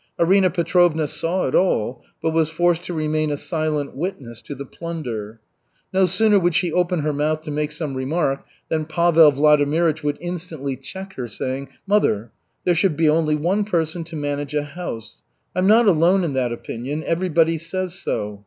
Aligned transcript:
Arina 0.17 0.49
Petrovna 0.49 1.05
saw 1.05 1.47
it 1.47 1.53
all, 1.53 2.01
but 2.23 2.31
was 2.31 2.49
forced 2.49 2.81
to 2.85 2.91
remain 2.95 3.29
a 3.29 3.37
silent 3.37 3.95
witness 3.95 4.41
to 4.41 4.55
the 4.55 4.65
plunder. 4.65 5.39
No 5.93 6.07
sooner 6.07 6.39
would 6.39 6.55
she 6.55 6.73
open 6.73 7.01
her 7.01 7.13
mouth 7.13 7.41
to 7.41 7.51
make 7.51 7.71
some 7.71 7.93
remark, 7.93 8.43
than 8.67 8.85
Pavel 8.85 9.31
Vladimirych 9.31 10.03
would 10.03 10.17
instantly 10.19 10.75
check 10.75 11.13
her, 11.17 11.27
saying: 11.27 11.69
"Mother, 11.85 12.31
there 12.63 12.73
should 12.73 12.97
be 12.97 13.09
only 13.09 13.35
one 13.35 13.63
person 13.63 14.03
to 14.05 14.15
manage 14.15 14.55
a 14.55 14.63
house. 14.63 15.21
I'm 15.55 15.67
not 15.67 15.85
alone 15.85 16.23
in 16.23 16.33
that 16.33 16.51
opinion, 16.51 17.03
everybody 17.05 17.59
says 17.59 17.93
so. 17.93 18.39